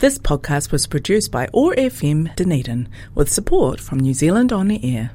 [0.00, 4.79] This podcast was produced by OAR FM Dunedin with support from New Zealand On the
[4.83, 5.11] Air.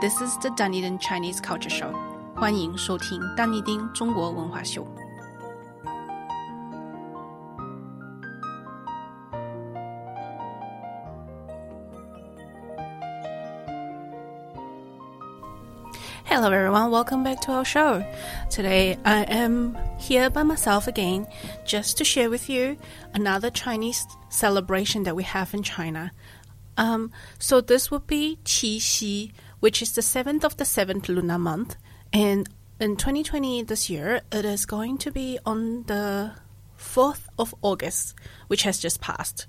[0.00, 1.94] This is the Dunedin Chinese Culture Show.
[2.34, 4.84] 欢迎收听丹尼丁中国文化秀。
[16.34, 18.04] Hello everyone, welcome back to our show.
[18.50, 21.28] Today I am here by myself again
[21.64, 22.76] just to share with you
[23.12, 26.10] another Chinese celebration that we have in China.
[26.76, 31.76] Um, so this would be Qixi, which is the seventh of the seventh lunar month,
[32.12, 32.48] and
[32.80, 36.32] in 2020 this year it is going to be on the
[36.76, 38.16] 4th of August,
[38.48, 39.46] which has just passed.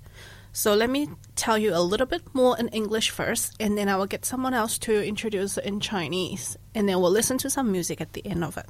[0.56, 3.96] So let me tell you a little bit more in English first, and then I
[3.96, 8.00] will get someone else to introduce in Chinese, and then we'll listen to some music
[8.00, 8.64] at the end of it.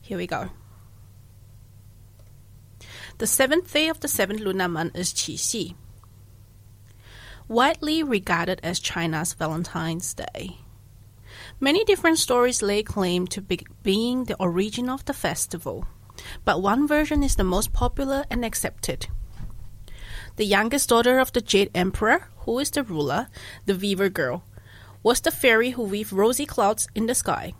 [0.00, 0.48] Here we go.
[3.18, 5.74] The seventh day of the seventh lunar month is Qixi,
[7.46, 10.60] widely regarded as China's Valentine's Day.
[11.60, 15.84] Many different stories lay claim to be being the origin of the festival,
[16.46, 19.08] but one version is the most popular and accepted
[20.36, 23.28] the youngest daughter of the Jade Emperor, who is the ruler,
[23.66, 24.44] the Weaver Girl,
[25.02, 27.54] was the fairy who weaved rosy clouds in the sky.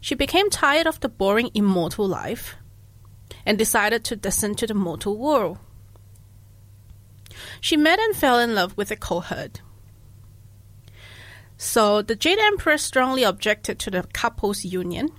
[0.00, 2.56] She became tired of the boring immortal life
[3.46, 5.58] and decided to descend to the mortal world.
[7.60, 9.60] She met and fell in love with a cowherd.
[11.56, 15.10] So the Jade Emperor strongly objected to the couple's union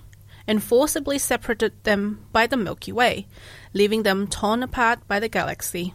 [0.46, 3.26] and forcibly separated them by the Milky Way,
[3.72, 5.94] leaving them torn apart by the galaxy.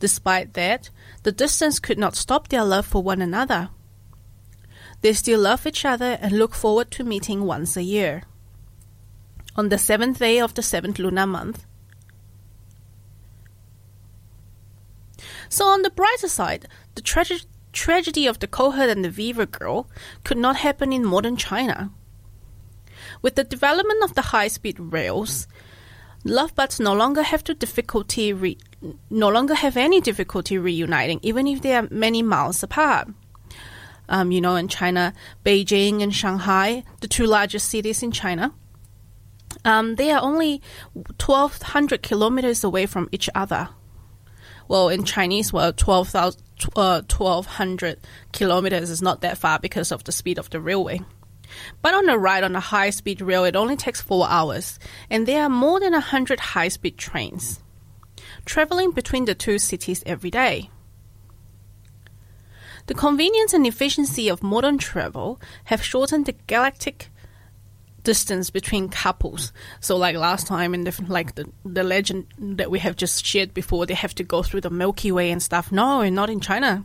[0.00, 0.90] Despite that,
[1.22, 3.68] the distance could not stop their love for one another.
[5.02, 8.24] They still love each other and look forward to meeting once a year.
[9.56, 11.66] On the seventh day of the seventh lunar month.
[15.48, 19.88] So, on the brighter side, the trage- tragedy of the cowherd and the weaver girl
[20.24, 21.90] could not happen in modern China.
[23.20, 25.46] With the development of the high speed rails,
[26.24, 28.58] lovebirds no longer have to difficulty re-
[29.10, 33.08] no longer have any difficulty reuniting, even if they are many miles apart.
[34.08, 35.12] Um, you know, in China,
[35.44, 38.52] Beijing and Shanghai, the two largest cities in China,
[39.64, 40.62] um, they are only
[40.94, 43.68] 1,200 kilometers away from each other.
[44.66, 46.32] Well, in Chinese, well, 12, uh,
[46.74, 47.98] 1,200
[48.32, 51.00] kilometers is not that far because of the speed of the railway.
[51.82, 54.78] But on a ride on a high speed rail, it only takes four hours,
[55.08, 57.60] and there are more than 100 high speed trains
[58.44, 60.70] traveling between the two cities every day.
[62.86, 67.10] The convenience and efficiency of modern travel have shortened the galactic
[68.02, 69.52] distance between couples.
[69.80, 73.86] So, like last time the like the, the legend that we have just shared before,
[73.86, 75.70] they have to go through the Milky Way and stuff.
[75.70, 76.84] No, not in China.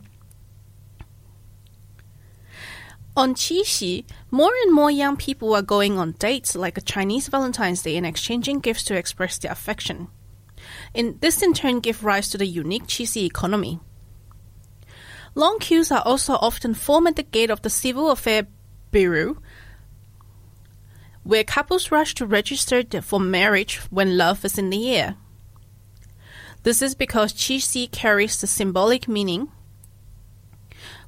[3.17, 7.81] On Qixi, more and more young people are going on dates like a Chinese Valentine's
[7.81, 10.09] Day and exchanging gifts to express their affection.
[10.93, 13.79] In, this in turn gives rise to the unique Qixi economy.
[15.33, 18.47] Long queues are also often formed at the gate of the Civil Affair
[18.91, 19.37] Bureau,
[21.23, 25.15] where couples rush to register for marriage when love is in the air.
[26.63, 29.51] This is because Qixi carries the symbolic meaning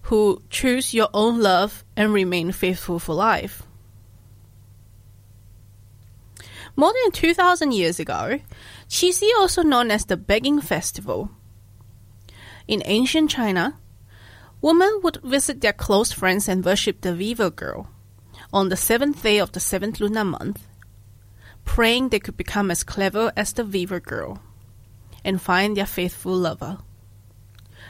[0.08, 3.64] who choose your own love and remain faithful for life.
[6.78, 8.40] More than 2,000 years ago,
[8.88, 11.30] Qixi, also known as the Begging Festival.
[12.70, 13.80] In ancient China,
[14.62, 17.90] women would visit their close friends and worship the Weaver Girl
[18.54, 20.66] on the seventh day of the seventh lunar month,
[21.66, 24.40] praying they could become as clever as the Weaver Girl
[25.26, 26.78] and find their faithful lover.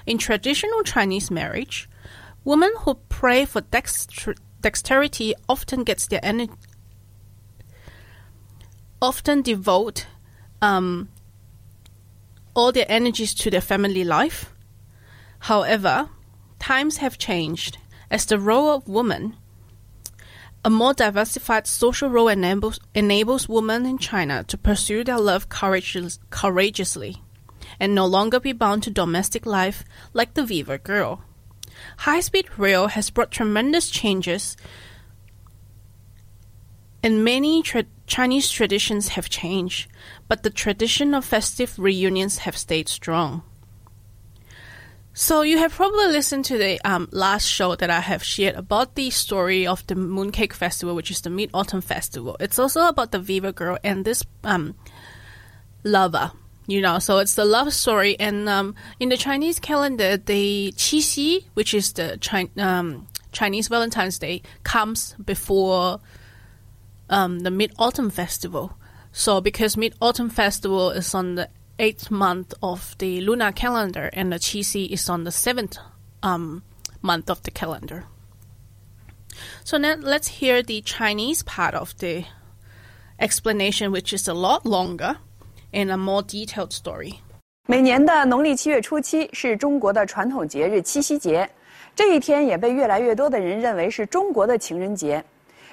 [0.08, 1.90] In traditional Chinese marriage,
[2.46, 6.54] women who pray for dexter- dexterity often gets their energy
[9.02, 10.08] often devote
[10.62, 11.10] um,
[12.56, 14.54] all their energies to their family life.
[15.40, 16.10] However,
[16.58, 17.78] times have changed
[18.10, 19.36] as the role of woman,
[20.66, 26.18] a more diversified social role enables, enables women in China to pursue their love courageous,
[26.30, 27.22] courageously
[27.80, 29.84] and no longer be bound to domestic life
[30.14, 31.22] like the Weaver girl.
[32.00, 34.58] High speed rail has brought tremendous changes,
[37.04, 39.90] and many tra- Chinese traditions have changed,
[40.28, 43.44] but the tradition of festive reunions have stayed strong.
[45.14, 48.94] So you have probably listened to the um, last show that I have shared about
[48.94, 52.38] the story of the Mooncake Festival, which is the Mid Autumn Festival.
[52.40, 54.76] It's also about the Viva girl and this um,
[55.84, 56.34] lover.
[56.70, 61.46] You know, so it's the love story, and um, in the Chinese calendar, the Qixi,
[61.54, 66.02] which is the Chi- um, Chinese Valentine's Day, comes before
[67.10, 68.78] um, the Mid Autumn Festival.
[69.14, 71.50] So because Mid Autumn Festival is on the
[71.80, 75.78] eighth month of the lunar calendar, and the Qixi is on the seventh
[76.22, 76.64] um,
[77.02, 78.08] month of the calendar.
[79.64, 82.26] So now let's hear the Chinese part of the
[83.20, 85.20] explanation, which is a lot longer
[85.74, 87.14] and a more detailed story.
[87.68, 91.50] 每年的农历七月初七是中国的传统节日七夕节，
[91.96, 95.24] 这一天也被越来越多的人认为是中国的情人节。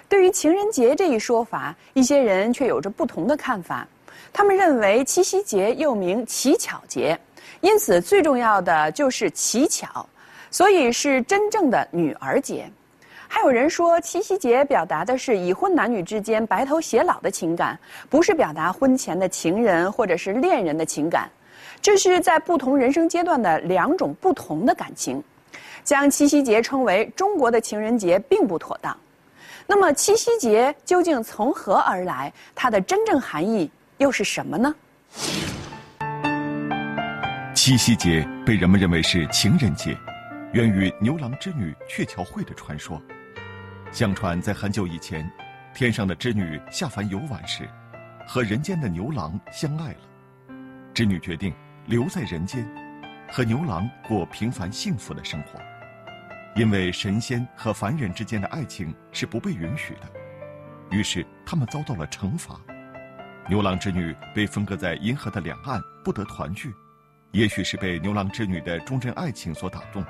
[0.09, 3.87] 对于情人节这一说法，一些人却有着不同的看法。
[4.33, 7.19] 他们认为七夕节又名乞巧节，
[7.61, 10.05] 因此最重要的就是乞巧，
[10.51, 12.69] 所以是真正的女儿节。
[13.35, 17.77] 还有人说，七夕节表达的是已婚男女之间白头偕老的情感，
[18.09, 21.29] 不是表达婚前的情人或者是恋人的情感。
[21.83, 25.21] 这是在不同人生阶段的两种不同的感情。
[25.83, 28.97] 将七夕节称为中国的情人节并不妥当。
[29.67, 32.33] 那么，七夕节究竟从何而来？
[32.55, 33.69] 它的真正含义？
[33.99, 34.73] 又是什么呢？
[37.53, 39.99] 七夕节被人们认为是情人节，
[40.53, 43.03] 源于牛郎织女鹊桥会的传说。
[43.95, 45.25] 相传在很久以前，
[45.73, 47.63] 天上的织女下凡游玩时，
[48.27, 50.01] 和人间的牛郎相爱了。
[50.93, 51.55] 织女决定
[51.87, 52.69] 留在人间，
[53.31, 55.61] 和牛郎过平凡幸福的生活。
[56.57, 60.11] 因为神仙和凡人之间的爱情是不被允许的，
[60.91, 62.61] 于是他们遭到了惩罚。
[63.49, 66.75] 牛郎织女被分割在银河的两岸，不得团聚。
[67.31, 70.05] 也许是被牛郎织女的忠贞爱情所打动，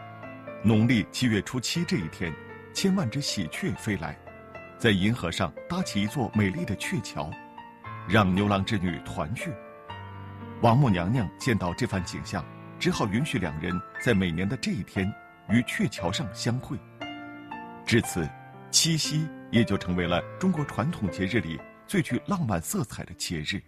[0.62, 2.32] 农历七月初七这一天，
[2.74, 4.18] 千万只喜鹊飞来，
[4.76, 7.30] 在银河上搭起一座美丽的鹊桥，
[8.08, 9.52] 让牛郎织女团聚。
[10.60, 12.44] 王母娘娘见到这番景象，
[12.78, 13.72] 只好允许两人
[14.02, 15.10] 在每年的这一天
[15.48, 16.76] 于鹊桥上相会。
[17.86, 18.28] 至此，
[18.72, 21.58] 七夕也就成为了中国传统节日里。
[21.86, 23.62] 最具浪漫色彩的节日。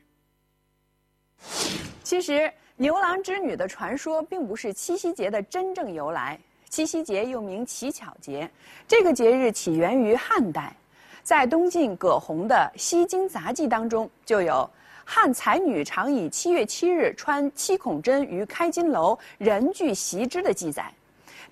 [2.02, 6.40] 其实，牛郎织女的传说并不是七夕节的真正由来。
[6.68, 8.50] 七夕节又名乞巧节，
[8.86, 10.74] 这个节日起源于汉代，
[11.22, 14.68] 在东晋葛洪的《西京杂记》当中就有
[15.04, 20.92] “汉才女常以七月七日穿七孔针于开金楼，人具习之”的记载。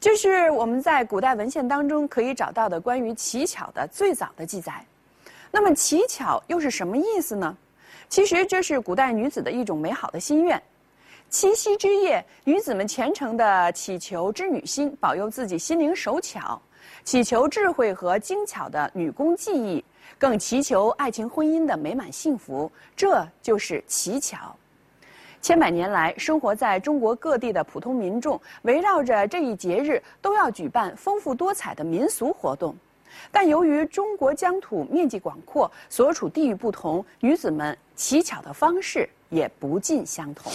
[0.01, 4.85] 这是我们在古代文献当中可以找到的关于乞巧的最早的记载。
[5.51, 7.57] 那么乞巧又是什么意思呢？
[8.09, 10.61] 其实这是古代女子的一种美好的心愿。
[11.35, 16.63] 七夕之夜，女子们虔诚地祈求织女星保佑自己心灵手巧，
[17.03, 19.85] 祈求智慧和精巧的女工技艺，
[20.17, 22.71] 更祈求爱情婚姻的美满幸福。
[22.95, 24.55] 这就是乞巧。
[25.43, 32.77] 千百年来，生活在中国各地的普通民众，围绕着这一节日，都要举办丰富多彩的民俗活动。
[33.33, 40.53] 但由于中国疆土面积广阔，所处地域不同，女子们乞巧的方式也不尽相同。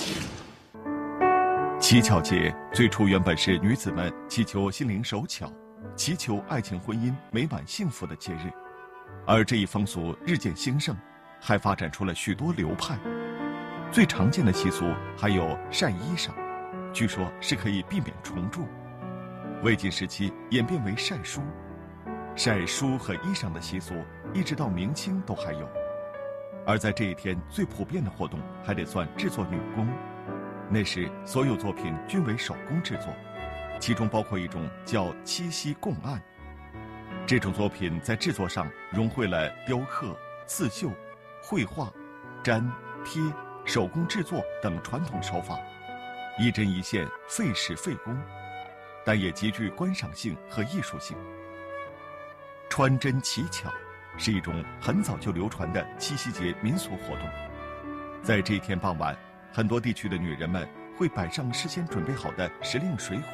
[1.90, 5.52] 乞巧节最初原本是女子们祈求心灵手巧、
[5.96, 8.54] 祈求爱情婚姻美满幸福的节日，
[9.26, 10.96] 而这一风俗日渐兴盛，
[11.42, 12.96] 还发展出了许多流派。
[13.92, 14.86] 最常见的习俗
[15.18, 16.30] 还有晒衣裳，
[16.94, 18.68] 据说是可以避免虫蛀。
[19.64, 21.42] 魏晋时期演变为晒书。
[22.36, 23.96] 晒书和衣裳的习俗，
[24.32, 25.68] 一直到明清都还有。
[26.68, 29.88] 而在这一天，最普遍的活动还得算制作女工。
[30.72, 33.12] 那时，所有作品均为手工制作，
[33.80, 36.22] 其中包括一种叫七夕供案。
[37.26, 40.92] 这种作品在制作上融汇了雕刻、刺绣、
[41.42, 41.92] 绘画、
[42.44, 42.72] 粘
[43.04, 43.20] 贴、
[43.66, 45.60] 手工制作等传统手法，
[46.40, 48.16] 一针一线，费时费工，
[49.04, 51.18] 但也极具观赏性和艺术性。
[52.70, 53.74] 穿针乞巧
[54.18, 57.28] 是一种很早就流传的七夕节民俗活动。
[58.22, 59.18] 在这一天傍晚，
[59.52, 63.28] 很多地区的女人们会摆上事先准备好的时令水果，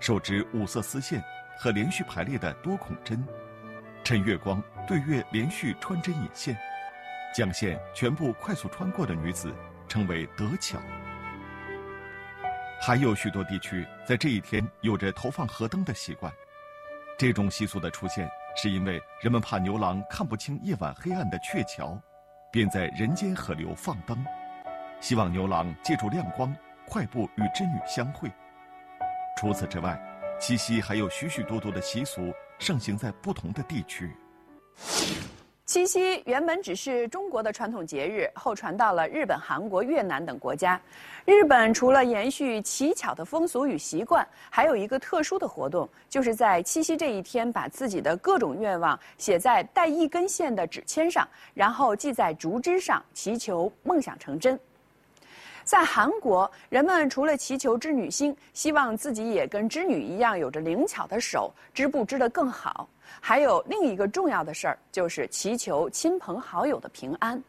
[0.00, 1.22] 手执五色丝线
[1.58, 3.26] 和连续排列的多孔针，
[4.04, 6.56] 趁月光对月连续穿针引线，
[7.34, 9.54] 将线全部快速穿过的女子
[9.88, 10.78] 称为得巧。
[12.80, 16.32] 还有许多地区在这一天有着投放河灯的习惯，
[17.16, 18.28] 这种习俗的出现。
[18.54, 21.98] 是因为人们怕牛郎看不清夜晚黑暗的鹊桥，
[22.52, 24.22] 便在人间河流放灯，
[25.02, 26.54] 希望牛郎借助亮光
[26.86, 28.30] 快步与织女相会。
[29.36, 30.00] 除此之外，
[30.38, 34.08] 七夕还有许许多多的习俗盛行在不同的地区。
[35.66, 40.80] 七夕原本只是中国的传统节日，后传到了日本、韩国、越南等国家。
[41.24, 54.58] 日本除了延续乞巧的风俗与习惯，还有一个特殊的活动，就是在七夕这一天，把自己的各种愿望写在带一根线的纸签上，然后系在竹枝上，祈求梦想成真。
[55.64, 62.88] 在韩国，人们除了祈求织女星，希望自己也跟织女一样有着灵巧的手，织布织得更好。
[63.20, 67.40] 还有另一个重要的事儿，就是祈求亲朋好友的平安。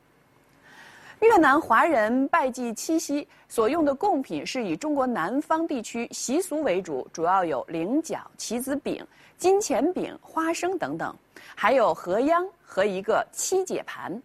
[1.20, 9.06] 越南华人拜祭七夕所用的贡品是以中国南方地区习俗为主，主要有菱角、棋子饼、
[9.38, 11.16] 金钱饼、花生等等，
[11.56, 14.22] 还有河秧和一个七姐盘。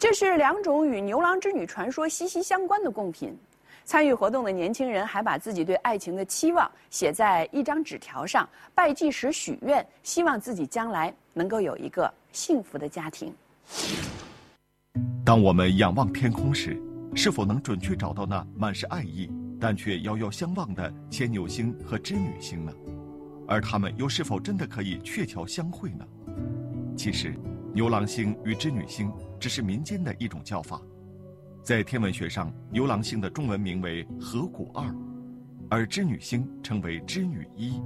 [0.00, 3.36] 这是两种与牛郎织女传说息息相关的贡品。
[3.84, 13.30] 参与活动的年轻人还把自己对爱情的期望写在一张纸条上，拜祭时许愿，希望自己将来能够有一个幸福的家庭。
[15.22, 16.80] 当我们仰望天空时，
[17.14, 19.30] 是否能准确找到那满是爱意
[19.60, 22.72] 但却遥遥相望的牵牛星和织女星呢？
[23.46, 26.06] 而他们又是否真的可以鹊桥相会呢？
[26.96, 27.34] 其实，
[27.72, 29.12] 牛郎星与织女星。
[29.40, 30.78] 只是民间的一种叫法，
[31.62, 34.94] 在天文学上，牛郎星的中文名为河谷二，
[35.70, 37.80] 而织女星称为织女一，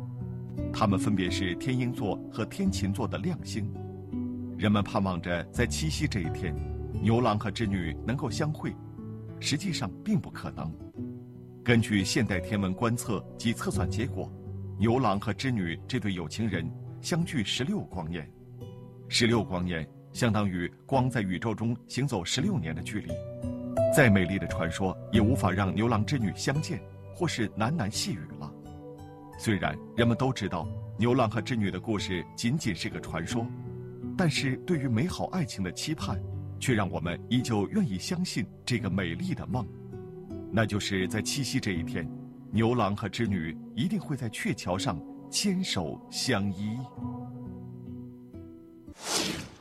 [0.73, 3.73] 它们分别是天鹰座和天琴座的亮星。
[4.59, 6.53] 人们盼望着在七夕这一天，
[7.01, 8.75] 牛郎和织女能够相会，
[9.39, 10.75] 实际上并不可能。
[11.63, 14.29] 根据现代天文观测及测算结果，
[14.77, 16.69] 牛郎和织女这对有情人
[17.01, 18.29] 相距十六光年，
[19.09, 19.87] 十六光年。
[20.13, 23.11] 相当于光在宇宙中行走十六年的距离，
[23.93, 26.81] 再美丽的传说也无法让牛郎织女相见，
[27.17, 28.49] 或是喃喃细语了。
[29.41, 33.45] 虽然人们都知道牛郎和织女的故事仅仅是个传说，
[34.17, 36.17] 但是对于美好爱情的期盼，
[36.61, 39.67] 却让我们依旧愿意相信这个美丽的梦，
[40.53, 42.09] 那就是在七夕这一天，
[42.53, 44.97] 牛郎和织女一定会在鹊桥上
[45.29, 46.79] 牵手相依。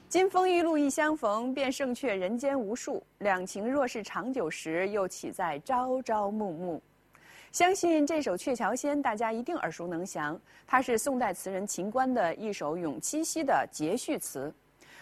[0.09, 3.01] 金风玉露一相逢，便胜却人间无数。
[3.19, 6.81] 两情若是长久时，又岂在朝朝暮暮？
[7.51, 10.39] 相信这首《鹊桥仙》，大家一定耳熟能详。
[10.67, 14.53] 它是宋代词人秦观的一首咏七夕的节序词。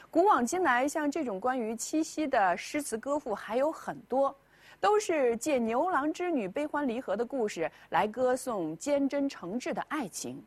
[0.10, 4.36] 古往今来，像这种关于七夕的诗词歌赋还有很多，
[4.80, 10.42] 都是借牛郎织女悲欢离合的故事来歌颂坚贞诚挚的爱情。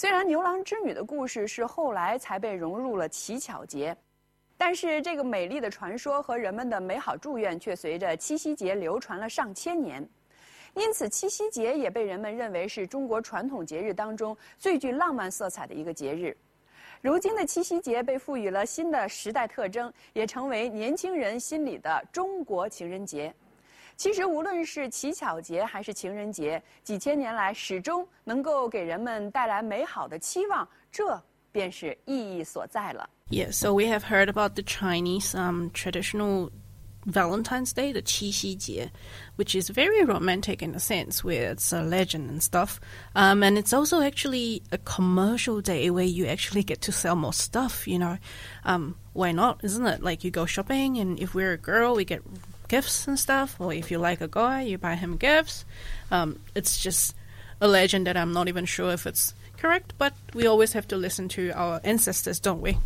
[0.00, 3.96] 虽然牛郎织女的故事是后来才被融入了乞巧节，
[4.56, 10.08] 但是这个美丽的传说和人们的美好祝愿却随着七夕节流传了上千年，
[10.74, 16.36] 因此七夕节也被人们认为是中国传统节日当中最具浪漫色彩的一个节日。
[17.02, 23.34] 如今的七夕节被赋予了新的时代特征，也成为年轻人心里的中国情人节。
[23.97, 33.09] 其实，无论是乞巧节还是情人节，几千年来始终能够给人们带来美好的期望，这便是意义所在了。
[33.29, 36.51] Yeah, so we have heard about the Chinese um, traditional
[37.05, 38.89] Valentine's Day, the Qixi Jie,
[39.35, 42.79] which is very romantic in a sense, where it's a legend and stuff.
[43.13, 47.33] Um, and it's also actually a commercial day where you actually get to sell more
[47.33, 48.17] stuff, you know.
[48.63, 50.01] Um, why not, isn't it?
[50.01, 52.21] Like you go shopping, and if we're a girl, we get
[52.68, 55.64] gifts and stuff, or if you like a guy, you buy him gifts.
[56.10, 57.14] Um, it's just
[57.60, 60.96] a legend that I'm not even sure if it's correct, but we always have to
[60.96, 62.78] listen to our ancestors, don't we?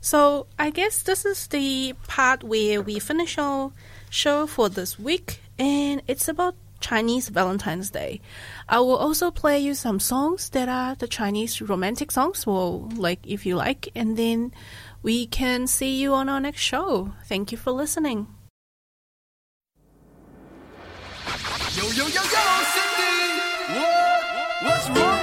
[0.00, 3.72] So I guess this is the part where we finish our
[4.08, 8.20] show for this week, and it's about Chinese Valentine's Day.
[8.68, 13.20] I will also play you some songs that are the Chinese romantic songs, well, like
[13.26, 14.52] if you like, and then
[15.02, 17.12] we can see you on our next show.
[17.26, 18.26] Thank you for listening.
[21.92, 23.80] Yo, yo, yo, Cindy!
[23.80, 24.22] What?
[24.62, 25.19] What's wrong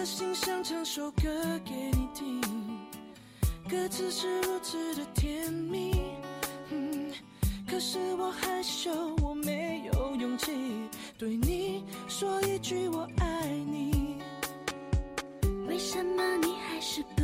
[0.00, 1.28] 的心想唱首歌
[1.62, 2.40] 给你听，
[3.68, 5.92] 歌词是如此的甜蜜。
[6.70, 7.12] 嗯。
[7.68, 8.90] 可是我害羞，
[9.22, 14.16] 我没有勇气对你说一句我爱你。
[15.68, 17.19] 为什么你还是不？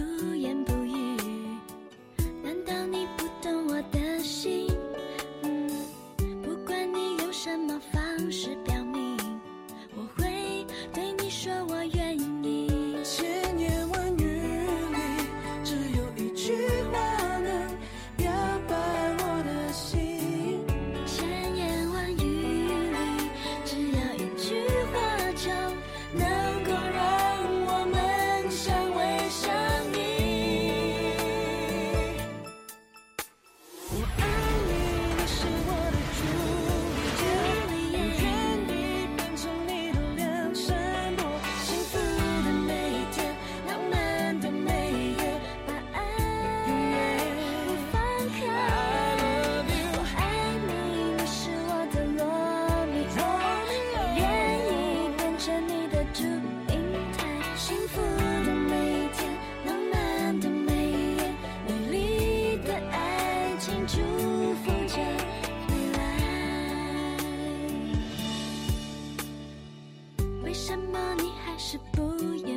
[70.66, 72.02] 什么你还是不
[72.44, 72.55] 要？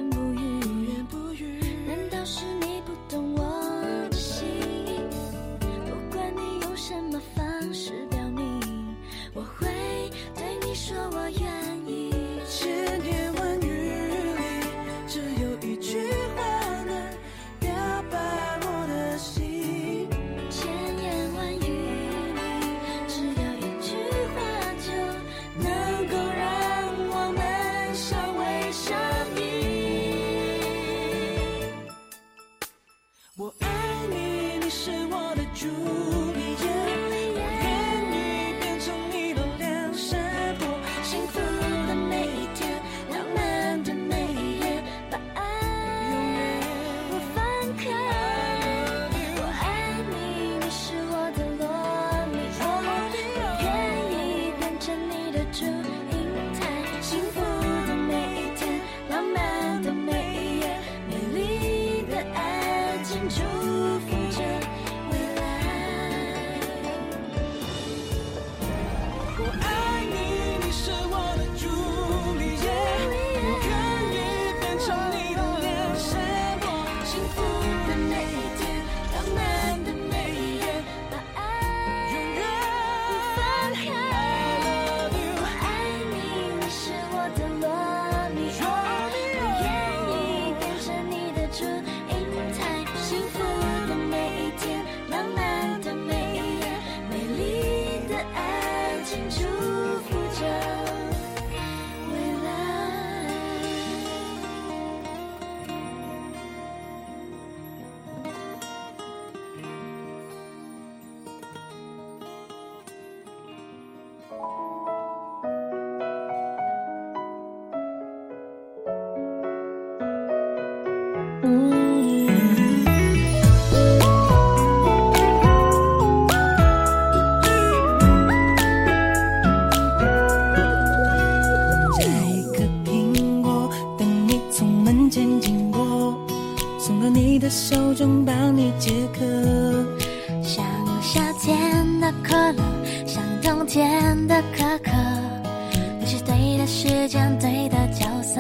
[146.69, 148.39] 时间，对的角色。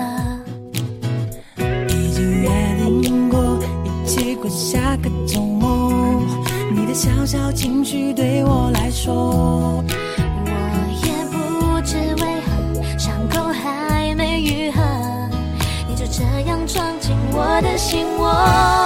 [1.89, 2.49] 已经约
[3.01, 6.21] 定过一起过下个周末，
[6.71, 9.83] 你的小小情绪对我来说，
[10.45, 10.51] 我
[11.03, 14.79] 也不知为何，伤口还没愈合，
[15.87, 18.78] 你就这样闯进我的心窝。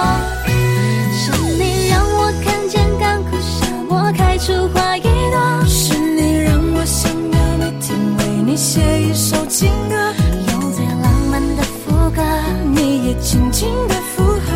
[9.54, 9.94] 情歌，
[10.50, 12.20] 用最浪漫的副歌。
[12.74, 14.50] 你也轻轻的附和，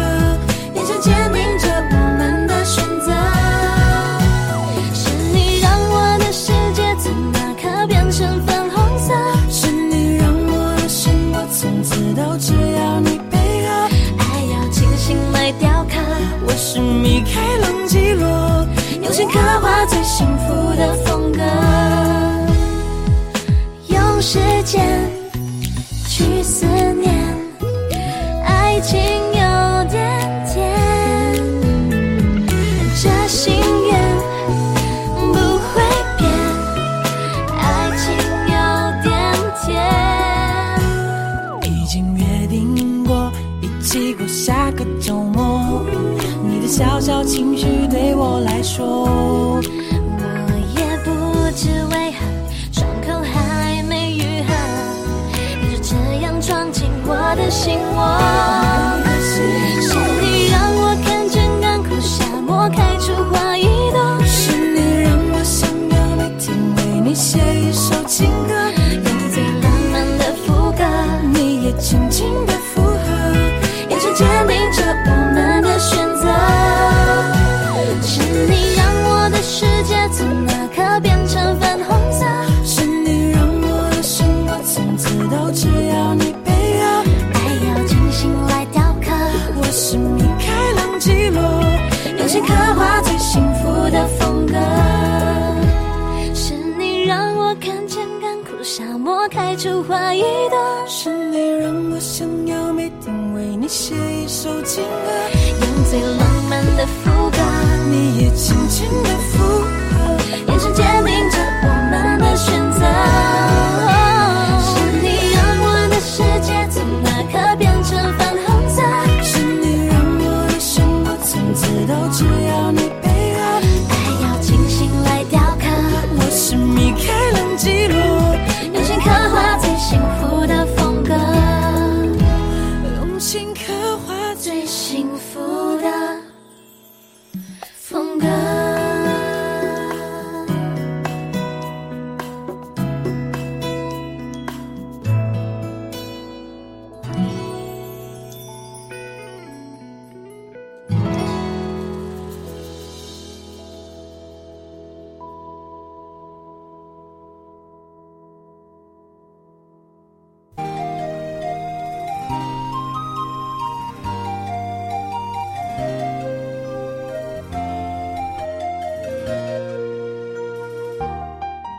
[0.74, 3.12] 眼神坚定着我们的选择。
[4.92, 9.14] 是你让我的世界从那刻变成粉红色，
[9.48, 13.68] 是你让我的生活从此都只要你配合。
[14.18, 15.94] 爱要精心来雕刻。
[16.44, 18.66] 我是米开朗基罗，
[19.04, 19.67] 用心刻画
[48.78, 49.60] 我来说，
[50.18, 50.22] 我
[50.78, 51.10] 也不
[51.56, 51.62] 知
[51.92, 52.18] 为何，
[52.70, 54.48] 伤口还没愈合，
[55.60, 58.67] 你就这样闯进我的心窝。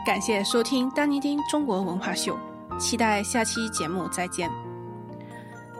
[0.09, 2.37] 感谢收听丹尼丁中国文化秀，
[2.79, 4.49] 期待下期节目再见。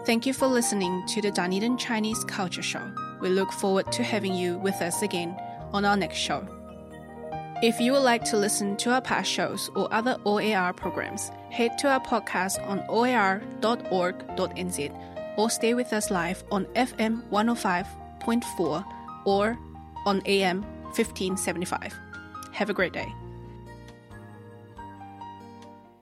[0.05, 2.81] Thank you for listening to the Dunedin Chinese Culture Show.
[3.21, 5.35] We look forward to having you with us again
[5.71, 6.43] on our next show.
[7.61, 11.77] If you would like to listen to our past shows or other OAR programs, head
[11.79, 13.39] to our podcast on oar.org.nz
[15.37, 18.83] or stay with us live on FM 105.4
[19.25, 19.57] or
[20.05, 21.93] on AM 1575.
[22.51, 23.07] Have a great day.